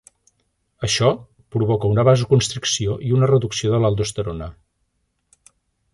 Això, 0.87 1.09
provoca 1.57 1.91
una 1.97 2.05
vasoconstricció 2.09 2.97
i 3.11 3.15
una 3.19 3.29
reducció 3.33 3.75
de 3.75 3.83
l'aldosterona. 3.85 4.49